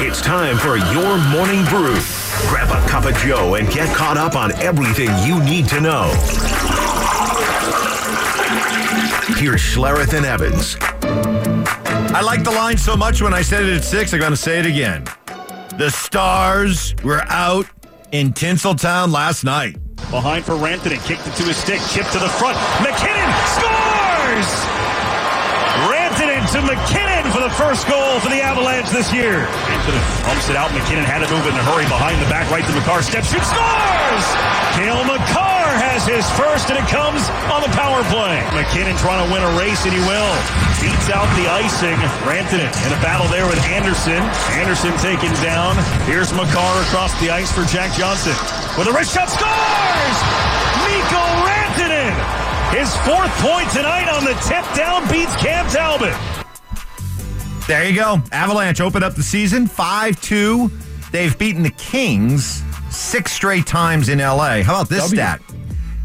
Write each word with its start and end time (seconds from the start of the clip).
It's 0.00 0.22
time 0.22 0.56
for 0.58 0.76
your 0.76 1.18
morning 1.30 1.64
brew. 1.64 1.98
Grab 2.48 2.70
a 2.70 2.88
cup 2.88 3.04
of 3.04 3.16
Joe 3.16 3.56
and 3.56 3.68
get 3.68 3.94
caught 3.96 4.16
up 4.16 4.36
on 4.36 4.52
everything 4.52 5.08
you 5.26 5.42
need 5.42 5.68
to 5.70 5.80
know. 5.80 6.04
Here's 9.36 9.60
Schlereth 9.60 10.16
and 10.16 10.24
Evans. 10.24 10.76
I 12.14 12.20
like 12.20 12.44
the 12.44 12.52
line 12.52 12.78
so 12.78 12.96
much 12.96 13.20
when 13.20 13.34
I 13.34 13.42
said 13.42 13.64
it 13.64 13.76
at 13.76 13.82
six, 13.82 14.14
I'm 14.14 14.20
going 14.20 14.30
to 14.30 14.36
say 14.36 14.60
it 14.60 14.66
again. 14.66 15.04
The 15.78 15.90
Stars 15.90 16.94
were 17.02 17.22
out 17.28 17.66
in 18.12 18.32
Tinseltown 18.32 19.12
last 19.12 19.42
night. 19.42 19.78
Behind 20.12 20.44
for 20.44 20.52
Rantanen, 20.52 21.04
kicked 21.04 21.26
it 21.26 21.34
to 21.34 21.42
his 21.42 21.56
stick, 21.56 21.80
chipped 21.90 22.12
to 22.12 22.20
the 22.20 22.28
front. 22.28 22.56
MacKinnon 22.82 23.34
scores! 23.56 25.07
To 26.48 26.64
MacKinnon 26.64 27.28
for 27.28 27.44
the 27.44 27.52
first 27.60 27.84
goal 27.84 28.16
for 28.24 28.32
the 28.32 28.40
Avalanche 28.40 28.88
this 28.88 29.12
year. 29.12 29.44
Rantanen 29.68 30.00
pumps 30.24 30.48
it 30.48 30.56
out. 30.56 30.72
MacKinnon 30.72 31.04
had 31.04 31.20
to 31.20 31.28
move 31.28 31.44
in 31.44 31.52
a 31.52 31.60
hurry 31.60 31.84
behind 31.92 32.16
the 32.24 32.30
back, 32.32 32.48
right 32.48 32.64
to 32.64 32.72
Makar. 32.72 33.04
Step 33.04 33.20
shoot, 33.20 33.44
scores! 33.44 34.26
Cale 34.72 35.04
Makar 35.04 35.68
has 35.76 36.08
his 36.08 36.24
first, 36.40 36.72
and 36.72 36.80
it 36.80 36.88
comes 36.88 37.20
on 37.52 37.60
the 37.60 37.68
power 37.76 38.00
play. 38.08 38.40
MacKinnon 38.56 38.96
trying 38.96 39.20
to 39.20 39.28
win 39.28 39.44
a 39.44 39.52
race, 39.60 39.84
and 39.84 39.92
he 39.92 40.00
will. 40.08 40.32
Beats 40.80 41.12
out 41.12 41.28
the 41.36 41.52
icing. 41.52 42.00
Rantanen 42.24 42.72
in 42.88 42.96
a 42.96 43.00
battle 43.04 43.28
there 43.28 43.44
with 43.44 43.60
Anderson. 43.68 44.24
Anderson 44.56 44.96
taken 45.04 45.28
down. 45.44 45.76
Here's 46.08 46.32
Makar 46.32 46.72
across 46.88 47.12
the 47.20 47.28
ice 47.28 47.52
for 47.52 47.68
Jack 47.68 47.92
Johnson. 47.92 48.32
With 48.80 48.88
a 48.88 48.92
wrist 48.96 49.12
shot, 49.12 49.28
scores! 49.28 50.18
Mikko 50.80 51.24
Rantanen! 51.44 52.16
His 52.72 52.88
fourth 53.04 53.36
point 53.44 53.68
tonight 53.68 54.08
on 54.08 54.24
the 54.24 54.32
tip 54.48 54.64
down 54.72 55.04
beats 55.12 55.36
Cam 55.36 55.68
Talbot. 55.68 56.16
There 57.68 57.86
you 57.86 57.94
go. 57.94 58.22
Avalanche 58.32 58.80
open 58.80 59.02
up 59.02 59.14
the 59.14 59.22
season 59.22 59.66
5 59.66 60.20
2. 60.22 60.70
They've 61.12 61.38
beaten 61.38 61.62
the 61.62 61.70
Kings 61.72 62.62
six 62.90 63.30
straight 63.32 63.66
times 63.66 64.08
in 64.08 64.20
LA. 64.20 64.62
How 64.62 64.76
about 64.76 64.88
this 64.88 65.10
W. 65.10 65.16
stat? 65.16 65.42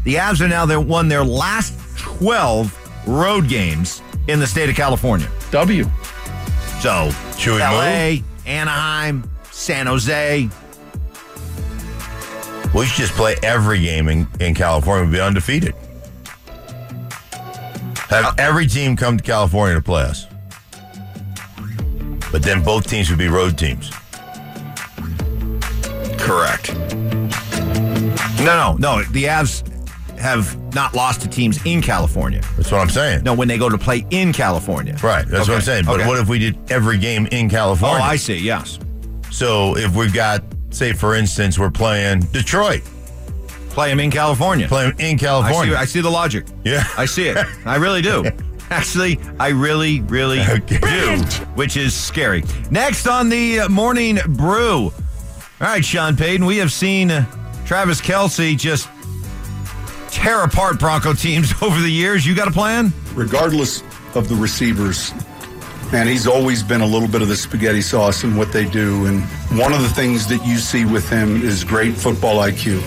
The 0.04 0.16
Avs 0.16 0.42
are 0.42 0.48
now 0.48 0.66
they 0.66 0.76
won 0.76 1.08
their 1.08 1.24
last 1.24 1.72
12 1.96 3.08
road 3.08 3.48
games 3.48 4.02
in 4.28 4.40
the 4.40 4.46
state 4.46 4.68
of 4.68 4.76
California. 4.76 5.26
W. 5.52 5.84
So, 6.80 7.10
Should 7.38 7.54
we 7.54 7.60
LA, 7.60 8.16
Anaheim, 8.44 9.24
San 9.50 9.86
Jose. 9.86 10.50
We 12.74 12.84
should 12.84 12.96
just 12.96 13.14
play 13.14 13.36
every 13.42 13.80
game 13.80 14.08
in, 14.08 14.26
in 14.38 14.54
California 14.54 15.04
and 15.04 15.12
be 15.12 15.20
undefeated. 15.20 15.74
Have 18.10 18.38
every 18.38 18.66
team 18.66 18.96
come 18.96 19.16
to 19.16 19.24
California 19.24 19.76
to 19.76 19.82
play 19.82 20.02
us. 20.02 20.26
But 22.34 22.42
then 22.42 22.64
both 22.64 22.90
teams 22.90 23.08
would 23.10 23.18
be 23.20 23.28
road 23.28 23.56
teams. 23.56 23.92
Correct. 26.18 26.74
No, 28.40 28.74
no, 28.74 28.76
no. 28.76 29.04
The 29.04 29.26
Avs 29.26 29.62
have 30.18 30.58
not 30.74 30.94
lost 30.94 31.20
to 31.20 31.28
teams 31.28 31.64
in 31.64 31.80
California. 31.80 32.40
That's 32.56 32.72
what 32.72 32.80
I'm 32.80 32.90
saying. 32.90 33.22
No, 33.22 33.34
when 33.34 33.46
they 33.46 33.56
go 33.56 33.68
to 33.68 33.78
play 33.78 34.04
in 34.10 34.32
California. 34.32 34.96
Right. 35.00 35.24
That's 35.28 35.46
what 35.46 35.54
I'm 35.54 35.60
saying. 35.60 35.84
But 35.84 36.00
okay. 36.00 36.08
what 36.08 36.18
if 36.18 36.28
we 36.28 36.40
did 36.40 36.58
every 36.72 36.98
game 36.98 37.28
in 37.28 37.48
California? 37.48 38.00
Oh, 38.00 38.04
I 38.04 38.16
see. 38.16 38.38
Yes. 38.38 38.80
So 39.30 39.76
if 39.76 39.94
we've 39.94 40.12
got, 40.12 40.42
say, 40.70 40.92
for 40.92 41.14
instance, 41.14 41.56
we're 41.56 41.70
playing 41.70 42.22
Detroit, 42.32 42.82
Play 43.74 43.90
them 43.90 43.98
in 43.98 44.10
California. 44.10 44.68
Play 44.68 44.90
them 44.90 44.96
in 45.00 45.16
I 45.16 45.18
California. 45.18 45.74
see, 45.74 45.80
I 45.80 45.84
see 45.84 46.00
the 46.00 46.10
logic. 46.10 46.46
Yeah. 46.64 46.84
I 46.96 47.06
see 47.06 47.26
it. 47.26 47.44
I 47.66 47.74
really 47.76 48.02
do. 48.02 48.24
Actually, 48.70 49.18
I 49.38 49.48
really, 49.48 50.00
really 50.02 50.40
Okay. 50.40 50.78
do, 50.78 51.16
which 51.54 51.76
is 51.76 51.94
scary. 51.94 52.44
Next 52.70 53.06
on 53.06 53.28
the 53.28 53.60
uh, 53.60 53.68
morning 53.68 54.18
brew. 54.28 54.84
All 54.84 54.92
right, 55.60 55.84
Sean 55.84 56.16
Payton, 56.16 56.44
we 56.46 56.56
have 56.58 56.72
seen 56.72 57.10
uh, 57.10 57.24
Travis 57.66 58.00
Kelce 58.00 58.56
just 58.58 58.88
tear 60.10 60.42
apart 60.42 60.78
Bronco 60.78 61.12
teams 61.12 61.52
over 61.62 61.80
the 61.80 61.90
years. 61.90 62.26
You 62.26 62.34
got 62.34 62.48
a 62.48 62.52
plan? 62.52 62.92
regardless 63.14 63.82
of 64.16 64.28
the 64.28 64.34
receivers. 64.34 65.12
Man, 65.92 66.08
he's 66.08 66.26
always 66.26 66.64
been 66.64 66.80
a 66.80 66.86
little 66.86 67.06
bit 67.06 67.22
of 67.22 67.28
the 67.28 67.36
spaghetti 67.36 67.80
sauce 67.80 68.24
in 68.24 68.34
what 68.36 68.50
they 68.52 68.64
do. 68.64 69.06
And 69.06 69.22
one 69.58 69.72
of 69.72 69.82
the 69.82 69.88
things 69.88 70.26
that 70.26 70.44
you 70.44 70.56
see 70.56 70.84
with 70.84 71.08
him 71.08 71.42
is 71.42 71.62
great 71.62 71.94
football 71.94 72.38
IQ. 72.38 72.80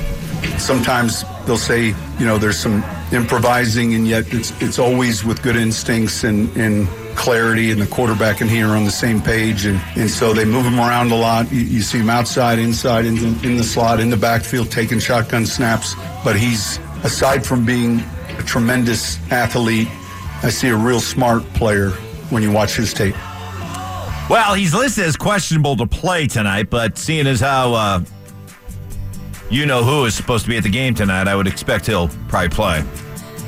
Sometimes 0.59 1.23
they'll 1.45 1.57
say, 1.57 1.95
you 2.19 2.25
know, 2.25 2.37
there's 2.37 2.59
some 2.59 2.81
improvising, 3.11 3.93
and 3.95 4.07
yet 4.07 4.33
it's 4.33 4.51
it's 4.61 4.79
always 4.79 5.23
with 5.23 5.41
good 5.41 5.55
instincts 5.55 6.23
and, 6.23 6.55
and 6.57 6.87
clarity, 7.15 7.71
and 7.71 7.81
the 7.81 7.87
quarterback 7.87 8.41
and 8.41 8.49
he 8.49 8.61
are 8.61 8.75
on 8.75 8.85
the 8.85 8.91
same 8.91 9.21
page. 9.21 9.65
And, 9.65 9.81
and 9.95 10.09
so 10.09 10.33
they 10.33 10.45
move 10.45 10.65
him 10.65 10.79
around 10.79 11.11
a 11.11 11.15
lot. 11.15 11.51
You, 11.51 11.61
you 11.61 11.81
see 11.81 11.99
him 11.99 12.09
outside, 12.09 12.59
inside, 12.59 13.05
in 13.05 13.15
the, 13.15 13.47
in 13.47 13.57
the 13.57 13.63
slot, 13.63 13.99
in 13.99 14.09
the 14.09 14.17
backfield, 14.17 14.71
taking 14.71 14.99
shotgun 14.99 15.45
snaps. 15.45 15.95
But 16.23 16.35
he's, 16.35 16.79
aside 17.03 17.45
from 17.45 17.65
being 17.65 18.01
a 18.37 18.43
tremendous 18.43 19.17
athlete, 19.31 19.87
I 20.43 20.49
see 20.49 20.69
a 20.69 20.75
real 20.75 20.99
smart 20.99 21.43
player 21.55 21.89
when 22.29 22.43
you 22.43 22.51
watch 22.51 22.75
his 22.75 22.93
tape. 22.93 23.15
Well, 24.29 24.53
he's 24.53 24.73
listed 24.73 25.05
as 25.05 25.15
questionable 25.15 25.77
to 25.77 25.87
play 25.87 26.27
tonight, 26.27 26.69
but 26.69 26.97
seeing 26.97 27.27
as 27.27 27.39
how 27.39 27.73
uh, 27.73 28.01
you 29.49 29.65
know 29.65 29.83
who 29.83 30.05
is 30.05 30.15
supposed 30.15 30.43
to 30.45 30.49
be 30.49 30.57
at 30.57 30.63
the 30.63 30.69
game 30.69 30.93
tonight, 30.93 31.27
I 31.27 31.35
would 31.35 31.47
expect 31.47 31.85
he'll 31.85 32.09
probably 32.27 32.49
play. 32.49 32.83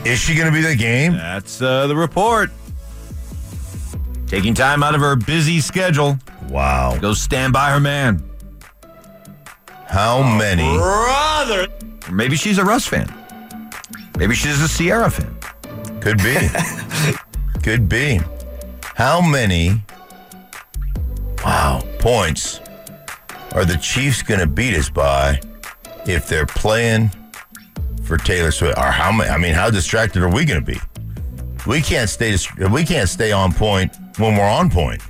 Is 0.05 0.19
she 0.19 0.33
going 0.33 0.47
to 0.47 0.53
be 0.53 0.61
the 0.61 0.75
game? 0.75 1.13
That's 1.13 1.61
uh, 1.61 1.87
the 1.87 1.95
report. 1.95 2.51
Taking 4.27 4.53
time 4.53 4.83
out 4.83 4.95
of 4.95 5.01
her 5.01 5.15
busy 5.15 5.59
schedule. 5.59 6.17
Wow. 6.49 6.97
Go 6.99 7.13
stand 7.13 7.51
by 7.51 7.71
her 7.71 7.79
man. 7.79 8.23
How 9.87 10.21
many? 10.21 10.77
Brother. 10.77 11.67
Or 12.07 12.11
maybe 12.13 12.35
she's 12.35 12.59
a 12.59 12.63
Russ 12.63 12.85
fan. 12.85 13.13
Maybe 14.17 14.35
she's 14.35 14.61
a 14.61 14.67
Ciara 14.67 15.09
fan. 15.09 15.35
Could 15.99 16.19
be. 16.19 16.37
Could 17.63 17.89
be. 17.89 18.19
How 18.95 19.19
many? 19.19 19.81
Wow. 21.43 21.81
Points 21.99 22.61
are 23.53 23.65
the 23.65 23.77
Chiefs 23.81 24.21
going 24.21 24.39
to 24.39 24.47
beat 24.47 24.75
us 24.75 24.89
by 24.89 25.41
if 26.05 26.27
they're 26.27 26.45
playing 26.45 27.11
for 28.03 28.17
Taylor 28.17 28.51
Swift? 28.51 28.77
Or 28.77 28.85
how 28.91 29.11
many? 29.11 29.29
I 29.29 29.37
mean, 29.37 29.53
how 29.53 29.69
distracted 29.69 30.21
are 30.23 30.29
we 30.33 30.45
going 30.45 30.63
to 30.63 30.65
be? 30.65 30.79
We 31.67 31.81
can't 31.81 32.09
stay. 32.09 32.35
We 32.71 32.83
can't 32.83 33.09
stay 33.09 33.31
on 33.31 33.51
point 33.53 33.95
when 34.17 34.35
we're 34.35 34.49
on 34.49 34.69
point. 34.69 35.01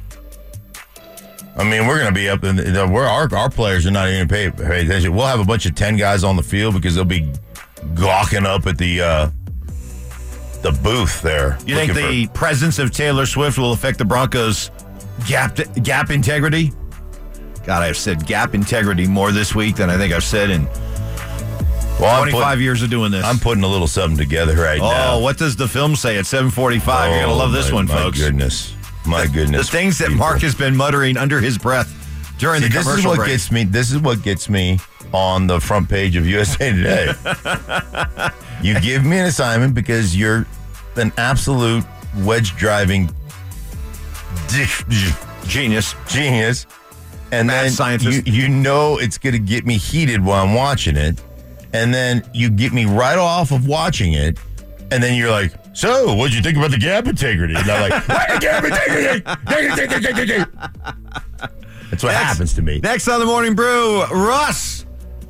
I 1.57 1.63
mean, 1.63 1.87
we're 1.87 1.99
going 1.99 2.13
to 2.13 2.17
be 2.19 2.29
up 2.29 2.43
in. 2.43 2.55
The, 2.55 2.87
we're 2.91 3.05
our 3.05 3.33
our 3.35 3.49
players 3.49 3.85
are 3.85 3.91
not 3.91 4.09
even 4.09 4.27
pay, 4.27 4.49
pay 4.49 4.81
attention. 4.85 5.13
We'll 5.13 5.27
have 5.27 5.39
a 5.39 5.45
bunch 5.45 5.65
of 5.65 5.75
ten 5.75 5.97
guys 5.97 6.23
on 6.23 6.35
the 6.35 6.43
field 6.43 6.73
because 6.73 6.95
they'll 6.95 7.03
be 7.05 7.31
gawking 7.95 8.45
up 8.45 8.65
at 8.65 8.77
the 8.77 9.01
uh, 9.01 9.29
the 10.61 10.77
booth 10.83 11.21
there. 11.21 11.57
You 11.65 11.75
think 11.75 11.93
looking 11.93 12.03
for- 12.05 12.11
the 12.11 12.27
presence 12.27 12.79
of 12.79 12.91
Taylor 12.91 13.25
Swift 13.25 13.57
will 13.57 13.73
affect 13.73 13.97
the 13.97 14.05
Broncos' 14.05 14.71
gap 15.27 15.57
gap 15.83 16.09
integrity? 16.11 16.71
God, 17.69 17.83
I've 17.83 17.97
said 17.97 18.25
gap 18.25 18.55
integrity 18.55 19.05
more 19.05 19.31
this 19.31 19.53
week 19.53 19.75
than 19.75 19.91
I 19.91 19.97
think 19.97 20.11
I've 20.11 20.23
said 20.23 20.49
in 20.49 20.65
Well, 21.99 22.17
25 22.17 22.31
putting- 22.31 22.63
years 22.63 22.81
of 22.81 22.89
doing 22.89 23.11
this. 23.11 23.23
I'm 23.23 23.37
putting 23.37 23.63
a 23.63 23.67
little 23.67 23.85
something 23.85 24.17
together 24.17 24.55
right 24.55 24.81
oh, 24.81 24.89
now. 24.89 25.13
Oh, 25.13 25.19
what 25.19 25.37
does 25.37 25.55
the 25.55 25.67
film 25.67 25.95
say 25.95 26.17
at 26.17 26.25
7:45? 26.25 27.11
You're 27.11 27.19
gonna 27.21 27.31
Oh, 27.31 27.37
love 27.37 27.51
this 27.51 27.69
my- 27.69 27.75
one, 27.75 27.87
folks. 27.87 28.17
my 28.17 28.25
goodness, 28.25 28.73
my 29.05 29.27
The 29.27 29.31
goodness. 29.33 29.67
The 29.67 29.71
things 29.77 29.99
that 29.99 30.07
people. 30.07 30.17
Mark 30.25 30.41
has 30.41 30.55
been 30.55 30.75
muttering 30.75 31.15
under 31.15 31.39
his 31.39 31.59
breath 31.59 31.93
during 32.39 32.63
See, 32.63 32.69
the 32.69 32.73
this 32.73 32.81
is 32.81 32.87
commercial 32.87 33.11
what 33.11 33.17
break. 33.17 33.29
gets 33.33 33.51
me. 33.51 33.65
This 33.65 33.91
is 33.91 33.99
what 33.99 34.23
gets 34.23 34.49
me 34.49 34.79
on 35.13 35.45
the 35.45 35.59
front 35.59 35.89
page 35.89 36.15
of 36.15 36.25
USA 36.25 36.71
Today. 36.73 37.13
you 38.63 38.79
give 38.79 39.05
me 39.05 39.19
an 39.19 39.25
assignment 39.27 39.75
because 39.75 40.15
you're 40.17 40.47
an 40.95 41.13
absolute 41.19 41.83
wedge 42.17 42.55
driving 42.55 43.11
Genius. 45.47 45.93
genius, 46.07 46.65
and 47.31 47.47
Mad 47.47 47.65
then 47.65 47.71
scientist. 47.71 48.27
you 48.27 48.33
you 48.33 48.49
know 48.49 48.97
it's 48.99 49.17
going 49.17 49.33
to 49.33 49.39
get 49.39 49.65
me 49.65 49.77
heated 49.77 50.23
while 50.23 50.43
I'm 50.45 50.53
watching 50.53 50.95
it, 50.97 51.21
and 51.73 51.93
then 51.93 52.23
you 52.33 52.49
get 52.49 52.73
me 52.73 52.85
right 52.85 53.17
off 53.17 53.51
of 53.51 53.67
watching 53.67 54.13
it, 54.13 54.37
and 54.91 55.01
then 55.03 55.15
you're 55.17 55.29
like, 55.31 55.53
"So, 55.73 56.13
what'd 56.15 56.33
you 56.35 56.41
think 56.41 56.57
about 56.57 56.71
the 56.71 56.77
gap 56.77 57.07
integrity?" 57.07 57.55
And 57.55 57.69
I'm 57.69 57.89
like, 57.89 58.07
"What 58.09 58.27
the 58.29 58.39
gap 58.39 58.63
integrity?" 58.65 60.45
That's 61.89 62.03
what 62.03 62.13
happens 62.13 62.53
to 62.53 62.61
me. 62.61 62.79
Next 62.81 63.07
on 63.07 63.19
the 63.19 63.25
morning 63.25 63.55
brew, 63.55 64.03
Russ. 64.05 64.85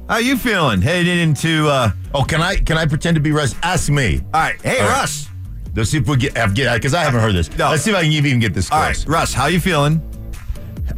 How 0.10 0.18
you 0.18 0.38
feeling? 0.38 0.82
Heading 0.82 1.20
into 1.20 1.68
uh 1.68 1.92
Oh, 2.14 2.24
can 2.24 2.42
I 2.42 2.56
can 2.56 2.78
I 2.78 2.86
pretend 2.86 3.16
to 3.16 3.22
be 3.22 3.32
Russ? 3.32 3.56
Ask 3.62 3.90
me. 3.90 4.22
all 4.34 4.42
right. 4.42 4.62
Hey 4.62 4.80
All 4.80 4.88
right. 4.88 5.00
Russ. 5.02 5.28
Let's 5.76 5.92
see 5.92 6.00
if 6.00 6.08
we 6.08 6.18
get 6.18 6.34
because 6.34 6.94
I 6.94 7.04
haven't 7.04 7.22
heard 7.22 7.36
this. 7.36 7.50
No. 7.58 7.70
Let's 7.70 7.84
see 7.84 7.92
if 7.92 7.96
I 7.98 8.04
can 8.04 8.12
even 8.12 8.40
get 8.40 8.54
this 8.54 8.72
All 8.72 8.80
right. 8.80 9.06
Russ, 9.08 9.34
how 9.34 9.46
you 9.46 9.60
feeling? 9.60 10.02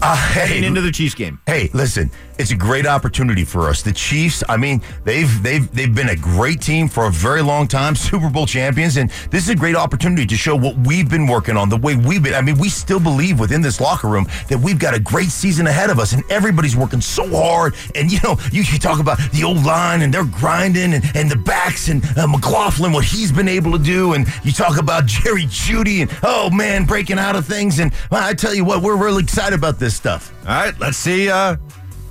Uh, 0.01 0.15
heading 0.15 0.63
hey, 0.63 0.67
into 0.67 0.81
the 0.81 0.91
Chiefs 0.91 1.13
game? 1.13 1.39
Hey, 1.45 1.69
listen, 1.73 2.09
it's 2.41 2.51
a 2.51 2.55
great 2.55 2.87
opportunity 2.87 3.45
for 3.45 3.69
us. 3.69 3.83
The 3.83 3.91
Chiefs, 3.91 4.43
I 4.49 4.57
mean, 4.57 4.81
they've 5.03 5.43
they've 5.43 5.71
they've 5.73 5.93
been 5.93 6.09
a 6.09 6.15
great 6.15 6.59
team 6.59 6.89
for 6.89 7.05
a 7.05 7.11
very 7.11 7.43
long 7.43 7.67
time, 7.67 7.95
Super 8.09 8.29
Bowl 8.29 8.47
champions, 8.47 8.97
and 8.97 9.11
this 9.29 9.43
is 9.43 9.49
a 9.49 9.55
great 9.55 9.75
opportunity 9.75 10.25
to 10.25 10.35
show 10.35 10.55
what 10.55 10.75
we've 10.79 11.07
been 11.07 11.27
working 11.27 11.55
on, 11.55 11.69
the 11.69 11.77
way 11.77 11.95
we've 11.95 12.23
been. 12.23 12.33
I 12.33 12.41
mean, 12.41 12.57
we 12.57 12.67
still 12.67 12.99
believe 12.99 13.39
within 13.39 13.61
this 13.61 13.79
locker 13.79 14.07
room 14.07 14.27
that 14.49 14.57
we've 14.57 14.79
got 14.79 14.95
a 14.95 14.99
great 14.99 15.29
season 15.29 15.67
ahead 15.67 15.91
of 15.91 15.99
us, 15.99 16.13
and 16.13 16.23
everybody's 16.31 16.75
working 16.75 16.99
so 16.99 17.27
hard. 17.29 17.75
And 17.93 18.11
you 18.11 18.19
know, 18.23 18.37
you, 18.51 18.63
you 18.63 18.79
talk 18.79 18.99
about 18.99 19.19
the 19.31 19.43
old 19.43 19.63
line, 19.63 20.01
and 20.01 20.11
they're 20.11 20.25
grinding, 20.25 20.95
and, 20.95 21.03
and 21.15 21.29
the 21.29 21.35
backs, 21.35 21.89
and 21.89 22.03
uh, 22.17 22.25
McLaughlin, 22.25 22.91
what 22.91 23.05
he's 23.05 23.31
been 23.31 23.47
able 23.47 23.71
to 23.73 23.83
do, 23.83 24.13
and 24.13 24.27
you 24.43 24.51
talk 24.51 24.79
about 24.79 25.05
Jerry 25.21 25.45
Jeudy, 25.45 26.01
and 26.01 26.11
oh 26.23 26.49
man, 26.49 26.85
breaking 26.85 27.19
out 27.19 27.35
of 27.35 27.45
things. 27.45 27.79
And 27.79 27.91
well, 28.09 28.27
I 28.27 28.33
tell 28.33 28.55
you 28.55 28.65
what, 28.65 28.81
we're 28.81 28.97
really 28.97 29.21
excited 29.21 29.53
about 29.53 29.77
this 29.77 29.95
stuff. 29.95 30.33
All 30.41 30.55
right, 30.55 30.79
let's 30.79 30.97
see. 30.97 31.29
Uh, 31.29 31.57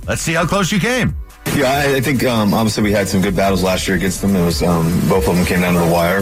let's 0.07 0.21
see 0.21 0.33
how 0.33 0.45
close 0.45 0.71
you 0.71 0.79
came. 0.79 1.15
Yeah, 1.55 1.69
I, 1.69 1.95
I 1.95 2.01
think 2.01 2.23
um, 2.23 2.53
obviously 2.53 2.83
we 2.83 2.91
had 2.93 3.09
some 3.09 3.21
good 3.21 3.35
battles 3.35 3.61
last 3.61 3.85
year 3.87 3.97
against 3.97 4.21
them. 4.21 4.35
It 4.35 4.45
was 4.45 4.63
um, 4.63 4.85
both 5.09 5.27
of 5.27 5.35
them 5.35 5.45
came 5.45 5.59
down 5.59 5.73
to 5.73 5.81
the 5.81 5.91
wire. 5.91 6.21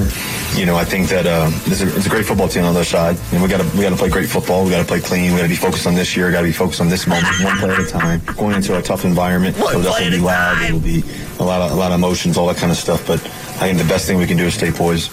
You 0.55 0.65
know, 0.65 0.75
I 0.75 0.83
think 0.83 1.07
that 1.09 1.27
uh, 1.27 1.51
it's, 1.65 1.81
a, 1.81 1.95
it's 1.95 2.07
a 2.07 2.09
great 2.09 2.25
football 2.25 2.47
team 2.47 2.63
on 2.63 2.73
the 2.73 2.79
other 2.79 2.85
side, 2.85 3.15
and 3.31 3.41
we 3.41 3.47
got 3.47 3.61
to 3.61 3.77
we 3.77 3.83
got 3.83 3.91
to 3.91 3.95
play 3.95 4.09
great 4.09 4.27
football. 4.27 4.63
We 4.65 4.71
got 4.71 4.79
to 4.79 4.87
play 4.87 4.99
clean. 4.99 5.31
We 5.31 5.37
got 5.37 5.43
to 5.43 5.49
be 5.49 5.55
focused 5.55 5.85
on 5.85 5.93
this 5.93 6.17
year. 6.17 6.31
Got 6.31 6.41
to 6.41 6.47
be 6.47 6.51
focused 6.53 6.81
on 6.81 6.89
this 6.89 7.05
moment, 7.05 7.27
one 7.43 7.57
play 7.57 7.69
at 7.69 7.79
a 7.79 7.85
time. 7.85 8.21
Going 8.37 8.55
into 8.55 8.77
a 8.77 8.81
tough 8.81 9.05
environment, 9.05 9.55
One 9.57 9.75
it'll 9.75 9.81
play 9.81 9.91
definitely 9.91 10.17
be 10.17 10.23
loud. 10.23 10.61
It'll 10.63 10.79
be 10.79 11.03
a 11.39 11.43
lot 11.43 11.61
of 11.61 11.71
a 11.71 11.75
lot 11.75 11.91
of 11.91 11.99
emotions, 11.99 12.35
all 12.35 12.47
that 12.47 12.57
kind 12.57 12.71
of 12.71 12.77
stuff. 12.77 13.05
But 13.05 13.19
I 13.61 13.67
think 13.67 13.77
the 13.77 13.87
best 13.87 14.07
thing 14.07 14.17
we 14.17 14.25
can 14.25 14.37
do 14.37 14.45
is 14.45 14.55
stay 14.55 14.71
poised. 14.71 15.11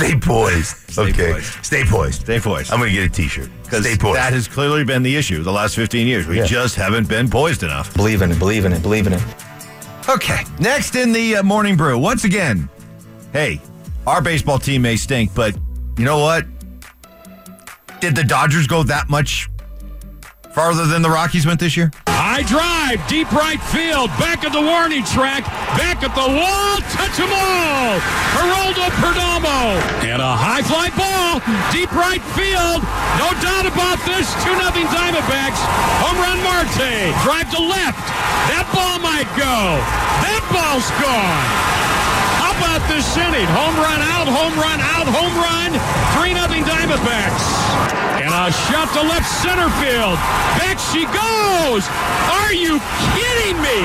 Stay 0.00 0.18
poised. 0.18 0.76
Stay 0.90 1.02
okay, 1.10 1.32
poised. 1.32 1.64
stay 1.64 1.84
poised. 1.84 2.20
Stay 2.22 2.40
poised. 2.40 2.72
I'm 2.72 2.78
going 2.78 2.90
to 2.90 2.96
get 2.96 3.10
a 3.10 3.12
T-shirt. 3.12 3.50
Stay 3.66 3.96
poised. 3.96 4.16
that 4.16 4.32
has 4.32 4.48
clearly 4.48 4.84
been 4.84 5.02
the 5.02 5.14
issue 5.16 5.42
the 5.42 5.52
last 5.52 5.76
15 5.76 6.06
years. 6.06 6.26
We 6.26 6.38
Yeah. 6.38 6.46
just 6.46 6.74
haven't 6.74 7.08
been 7.08 7.28
poised 7.28 7.62
enough. 7.62 7.92
Believe 7.94 8.22
in 8.22 8.32
it. 8.32 8.38
Believe 8.38 8.64
in 8.64 8.72
it. 8.72 8.82
Believe 8.82 9.06
in 9.06 9.12
it. 9.12 9.22
Okay, 10.08 10.42
next 10.58 10.96
in 10.96 11.12
the 11.12 11.36
uh, 11.36 11.42
morning 11.42 11.76
brew. 11.76 11.96
Once 11.98 12.24
again, 12.24 12.68
hey, 13.32 13.60
our 14.06 14.20
baseball 14.22 14.58
team 14.58 14.82
may 14.82 14.96
stink, 14.96 15.32
but 15.34 15.54
you 15.98 16.04
know 16.04 16.18
what? 16.18 16.46
Did 18.00 18.16
the 18.16 18.24
Dodgers 18.24 18.66
go 18.66 18.82
that 18.84 19.08
much 19.10 19.48
farther 20.52 20.86
than 20.86 21.02
the 21.02 21.10
Rockies 21.10 21.46
went 21.46 21.60
this 21.60 21.76
year? 21.76 21.92
High 22.40 22.96
drive, 22.96 23.04
deep 23.04 23.28
right 23.36 23.60
field, 23.68 24.08
back 24.16 24.48
at 24.48 24.56
the 24.56 24.64
warning 24.64 25.04
track, 25.04 25.44
back 25.76 26.00
at 26.00 26.16
the 26.16 26.24
wall, 26.24 26.80
touch 26.88 27.12
them 27.20 27.28
all. 27.28 28.00
Geraldo 28.32 28.88
Perdomo. 28.96 29.76
And 30.08 30.24
a 30.24 30.32
high 30.40 30.64
fly 30.64 30.88
ball, 30.96 31.44
deep 31.68 31.92
right 31.92 32.24
field. 32.32 32.80
No 33.20 33.28
doubt 33.44 33.68
about 33.68 34.00
this. 34.08 34.24
2 34.40 34.56
nothing 34.56 34.88
Diamondbacks. 34.88 35.60
Home 36.00 36.16
run 36.16 36.40
Marte. 36.40 37.12
Drive 37.28 37.52
to 37.52 37.60
left. 37.60 38.08
That 38.48 38.64
ball 38.72 38.96
might 39.04 39.28
go. 39.36 39.76
That 40.24 40.40
ball's 40.48 40.88
gone. 40.96 41.44
How 42.40 42.56
about 42.56 42.80
this 42.88 43.04
inning? 43.20 43.52
Home 43.52 43.76
run 43.84 44.00
out, 44.16 44.24
home 44.24 44.56
run 44.56 44.80
out, 44.80 45.04
home 45.12 45.36
run. 45.36 45.76
3 46.16 46.32
nothing 46.32 46.64
Diamondbacks. 46.64 47.49
Shot 48.48 48.90
to 48.94 49.02
left 49.02 49.28
center 49.42 49.68
field. 49.84 50.16
Back 50.56 50.78
she 50.78 51.04
goes. 51.04 51.86
Are 52.40 52.54
you 52.54 52.80
kidding 53.12 53.60
me? 53.60 53.84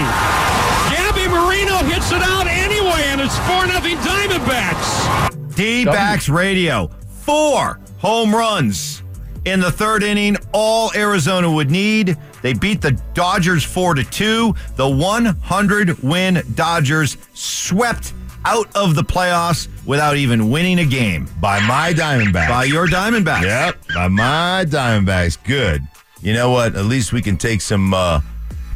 Gabby 0.89 1.27
Moreno 1.27 1.83
hits 1.83 2.11
it 2.13 2.21
out 2.21 2.47
anyway, 2.47 3.03
and 3.07 3.19
it's 3.19 3.37
4 3.39 3.67
nothing 3.67 3.97
Diamondbacks. 3.97 5.55
D 5.55 5.83
backs 5.83 6.29
radio. 6.29 6.87
Four 7.23 7.81
home 7.97 8.33
runs 8.33 9.03
in 9.43 9.59
the 9.59 9.71
third 9.71 10.03
inning. 10.03 10.37
All 10.53 10.89
Arizona 10.95 11.51
would 11.51 11.69
need. 11.69 12.17
They 12.41 12.53
beat 12.53 12.81
the 12.81 12.91
Dodgers 13.13 13.63
four 13.63 13.93
to 13.93 14.05
two. 14.05 14.55
The 14.77 14.87
100 14.89 16.01
win 16.01 16.41
Dodgers 16.55 17.17
swept 17.33 18.13
out 18.45 18.67
of 18.75 18.95
the 18.95 19.03
playoffs 19.03 19.67
without 19.85 20.17
even 20.17 20.49
winning 20.49 20.79
a 20.79 20.85
game 20.85 21.27
by 21.41 21.59
my 21.67 21.93
Diamondbacks. 21.93 22.49
by 22.49 22.63
your 22.65 22.87
Diamondbacks. 22.87 23.43
Yep, 23.43 23.77
by 23.93 24.07
my 24.07 24.65
Diamondbacks. 24.67 25.37
Good. 25.43 25.81
You 26.21 26.33
know 26.33 26.51
what? 26.51 26.75
At 26.75 26.85
least 26.85 27.11
we 27.13 27.21
can 27.21 27.37
take 27.37 27.61
some 27.61 27.93
uh, 27.93 28.21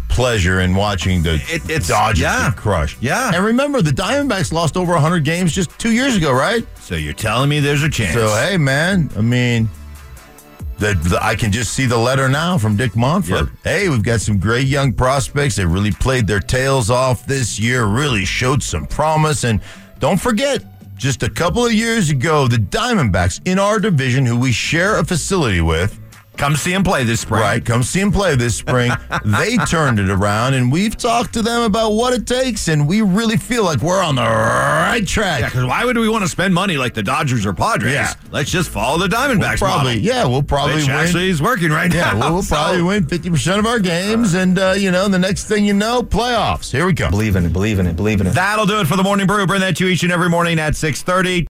pleasure 0.07 0.59
in 0.59 0.75
watching 0.75 1.23
the 1.23 1.35
It- 1.35 1.63
it's- 1.69 1.87
Dodgers 1.87 2.19
yeah. 2.21 2.49
get 2.49 2.57
crushed. 2.57 2.97
Yeah. 3.01 3.31
And 3.33 3.43
remember, 3.45 3.81
the 3.81 3.91
Diamondbacks 3.91 4.51
lost 4.51 4.75
over 4.77 4.93
100 4.93 5.23
games 5.23 5.51
just 5.53 5.69
two 5.79 5.91
years 5.91 6.15
ago, 6.15 6.31
right? 6.31 6.65
So 6.81 6.95
you're 6.95 7.13
telling 7.13 7.49
me 7.49 7.59
there's 7.59 7.83
a 7.83 7.89
chance? 7.89 8.13
So, 8.13 8.27
hey, 8.35 8.57
man, 8.57 9.09
I 9.17 9.21
mean, 9.21 9.69
the, 10.79 10.93
the, 11.09 11.19
I 11.21 11.35
can 11.35 11.51
just 11.51 11.73
see 11.73 11.85
the 11.85 11.97
letter 11.97 12.29
now 12.29 12.57
from 12.57 12.75
Dick 12.75 12.93
Monfort. 12.93 13.47
Yep. 13.47 13.49
Hey, 13.63 13.89
we've 13.89 14.03
got 14.03 14.21
some 14.21 14.39
great 14.39 14.67
young 14.67 14.93
prospects. 14.93 15.57
They 15.57 15.65
really 15.65 15.91
played 15.91 16.25
their 16.25 16.39
tails 16.39 16.89
off 16.89 17.25
this 17.25 17.59
year, 17.59 17.85
really 17.85 18.25
showed 18.25 18.63
some 18.63 18.85
promise. 18.85 19.43
And 19.43 19.61
don't 19.99 20.19
forget, 20.19 20.63
just 20.97 21.23
a 21.23 21.29
couple 21.29 21.65
of 21.65 21.73
years 21.73 22.09
ago, 22.09 22.47
the 22.47 22.57
Diamondbacks 22.57 23.41
in 23.45 23.59
our 23.59 23.79
division, 23.79 24.25
who 24.25 24.37
we 24.37 24.51
share 24.51 24.99
a 24.99 25.05
facility 25.05 25.61
with, 25.61 25.99
Come 26.39 26.55
see 26.55 26.71
him 26.71 26.85
play 26.85 27.03
this 27.03 27.19
spring. 27.19 27.41
Right, 27.41 27.63
come 27.63 27.83
see 27.83 27.99
him 27.99 28.13
play 28.13 28.33
this 28.35 28.55
spring. 28.55 28.93
they 29.25 29.57
turned 29.57 29.99
it 29.99 30.09
around, 30.09 30.53
and 30.53 30.71
we've 30.71 30.95
talked 30.95 31.33
to 31.33 31.41
them 31.41 31.63
about 31.63 31.91
what 31.91 32.13
it 32.13 32.25
takes, 32.25 32.69
and 32.69 32.87
we 32.87 33.01
really 33.01 33.35
feel 33.35 33.65
like 33.65 33.81
we're 33.81 34.01
on 34.01 34.15
the 34.15 34.21
right 34.21 35.05
track. 35.05 35.41
Yeah, 35.41 35.47
because 35.47 35.65
why 35.65 35.83
would 35.83 35.97
we 35.97 36.07
want 36.07 36.23
to 36.23 36.29
spend 36.29 36.53
money 36.53 36.77
like 36.77 36.93
the 36.93 37.03
Dodgers 37.03 37.45
or 37.45 37.51
Padres? 37.51 37.91
Yeah. 37.93 38.13
Let's 38.31 38.49
just 38.49 38.69
follow 38.69 38.97
the 38.97 39.13
Diamondbacks 39.13 39.57
probably, 39.57 39.95
model, 39.95 40.01
yeah, 40.01 40.25
we'll 40.25 40.41
probably 40.41 40.75
which 40.75 40.87
win. 40.87 40.95
actually 40.95 41.29
is 41.29 41.41
working 41.41 41.71
right 41.71 41.93
yeah, 41.93 42.13
now. 42.13 42.19
we'll, 42.19 42.33
we'll 42.35 42.43
So- 42.43 42.55
probably 42.55 42.83
win 42.83 43.05
fifty 43.05 43.29
percent 43.29 43.59
of 43.59 43.65
our 43.65 43.79
games, 43.79 44.33
and 44.33 44.57
uh, 44.57 44.75
you 44.77 44.91
know, 44.91 45.09
the 45.09 45.19
next 45.19 45.45
thing 45.49 45.65
you 45.65 45.73
know, 45.73 46.01
playoffs. 46.03 46.71
Here 46.71 46.85
we 46.85 46.93
go. 46.93 47.09
Believe 47.09 47.35
in 47.35 47.45
it. 47.45 47.51
Believe 47.51 47.79
in 47.79 47.85
it. 47.87 47.97
Believe 47.97 48.21
in 48.21 48.27
it. 48.27 48.33
That'll 48.33 48.65
do 48.65 48.79
it 48.79 48.87
for 48.87 48.95
the 48.95 49.03
morning 49.03 49.27
brew. 49.27 49.45
Bring 49.45 49.59
that 49.61 49.75
to 49.77 49.85
you 49.85 49.91
each 49.91 50.03
and 50.03 50.11
every 50.11 50.29
morning 50.29 50.57
at 50.59 50.73
6.30. 50.73 51.47